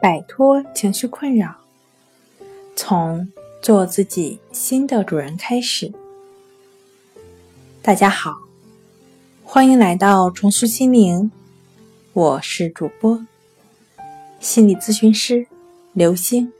[0.00, 1.56] 摆脱情绪困扰，
[2.76, 5.92] 从做自己新的主人开始。
[7.82, 8.36] 大家好，
[9.42, 11.32] 欢迎来到重塑心灵，
[12.12, 13.26] 我是主播
[14.38, 15.48] 心理咨询师
[15.92, 16.52] 刘星。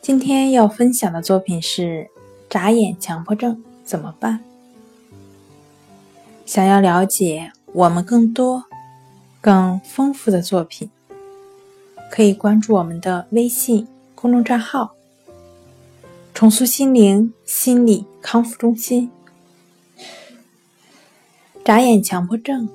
[0.00, 2.08] 今天要分享的作品是：
[2.48, 4.44] 眨眼强迫症怎么办？
[6.46, 8.66] 想要了解我们更多。
[9.40, 10.88] 更丰富的作品，
[12.14, 14.94] 可以关注我们的微信公众账号
[16.32, 19.10] “重塑心灵心理康复中心”。
[21.64, 22.68] 眨眼强迫症，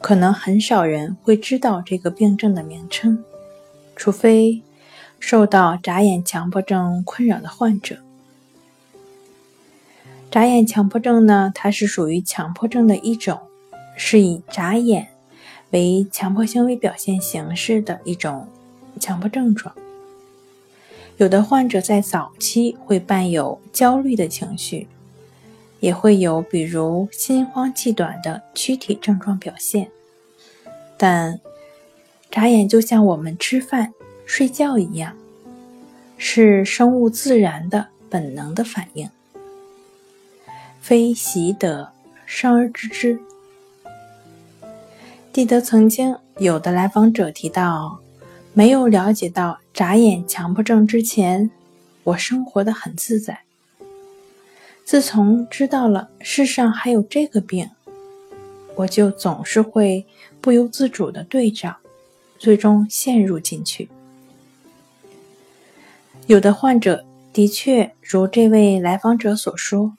[0.00, 3.22] 可能很少人会知道这个病症的名称，
[3.94, 4.62] 除非
[5.18, 7.98] 受到眨眼强迫症困扰的患者。
[10.30, 13.40] 眨眼强迫症呢，它是属于强迫症的一种，
[13.94, 15.08] 是以眨眼。
[15.68, 18.48] 为强迫行为表现形式的一种
[19.00, 19.74] 强迫症状。
[21.16, 24.86] 有的患者在早期会伴有焦虑的情绪，
[25.80, 29.90] 也会有比如心慌气短的躯体症状表现。
[30.96, 31.40] 但
[32.30, 33.92] 眨眼就像我们吃饭、
[34.24, 35.16] 睡觉一样，
[36.16, 39.10] 是生物自然的本能的反应，
[40.80, 41.92] 非习得，
[42.24, 43.18] 生而知之。
[45.32, 48.00] 记得曾经有的来访者提到，
[48.52, 51.50] 没有了解到眨眼强迫症之前，
[52.04, 53.40] 我生活的很自在。
[54.84, 57.70] 自从知道了世上还有这个病，
[58.74, 60.04] 我就总是会
[60.40, 61.76] 不由自主的对照，
[62.38, 63.88] 最终陷入进去。
[66.26, 69.94] 有的患者的确如这位来访者所说，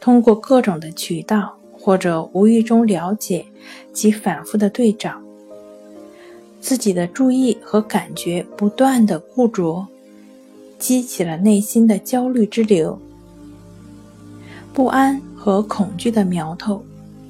[0.00, 1.58] 通过各种的渠道。
[1.76, 3.44] 或者无意中了解
[3.92, 5.20] 及反复的对照，
[6.64, 9.86] 自己的注意和感觉不断的固着，
[10.78, 12.98] 激起了内心的焦虑之流，
[14.72, 16.82] 不安和恐惧的苗头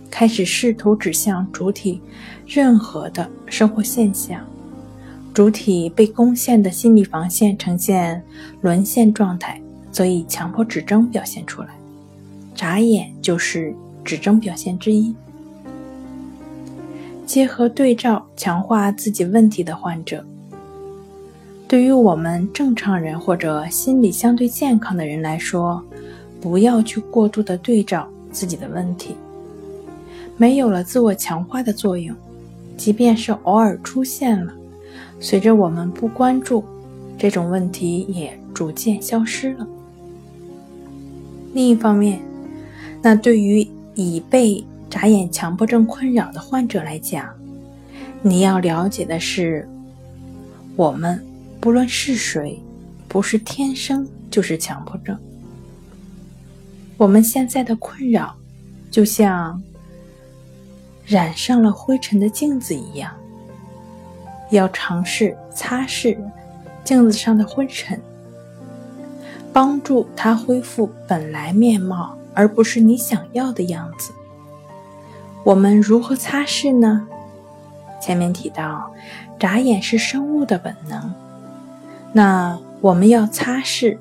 [0.08, 2.00] 开始试图指向主体
[2.46, 4.40] 任何的生活现象，
[5.34, 8.22] 主体被攻陷的心理防线呈现
[8.60, 9.60] 沦陷状态，
[9.90, 11.70] 所以强迫指征表现出来，
[12.54, 13.74] 眨眼就是。
[14.04, 15.14] 指征表现之一，
[17.26, 20.24] 结合对照强化自己问题的患者，
[21.66, 25.82] 对于我们正常人或者心理相对健康的人来说，
[26.40, 29.16] 不要去过度的对照自己的问题，
[30.36, 32.14] 没有了自我强化的作用，
[32.76, 34.52] 即便是偶尔出现了，
[35.18, 36.62] 随着我们不关注，
[37.16, 39.66] 这种问题也逐渐消失了。
[41.54, 42.20] 另一方面，
[43.00, 44.62] 那对于已被
[44.94, 47.28] 眨眼强迫症困扰的患者来讲，
[48.22, 49.68] 你要了解的是，
[50.76, 51.20] 我们
[51.58, 52.62] 不论是谁，
[53.08, 55.18] 不是天生就是强迫症。
[56.96, 58.36] 我们现在的困扰，
[58.88, 59.60] 就像
[61.04, 63.12] 染上了灰尘的镜子一样，
[64.50, 66.16] 要尝试擦拭
[66.84, 68.00] 镜子上的灰尘，
[69.52, 72.16] 帮助它恢复本来面貌。
[72.32, 74.12] 而不是你想要的样子。
[75.44, 77.06] 我们如何擦拭呢？
[78.00, 78.90] 前面提到，
[79.38, 81.12] 眨眼是生物的本能。
[82.12, 83.98] 那我们要擦拭，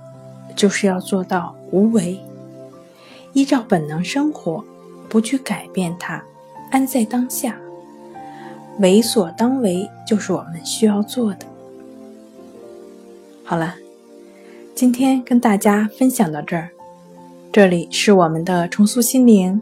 [0.56, 2.18] 就是要做到无为，
[3.34, 4.64] 依照本能生活，
[5.10, 6.24] 不去改变它，
[6.72, 7.58] 安在当下，
[8.80, 11.46] 为所当为，就是我们需要做的。
[13.44, 13.76] 好了，
[14.74, 16.70] 今天跟大家分享到这儿。
[17.52, 19.62] 这里是我们的重塑心灵。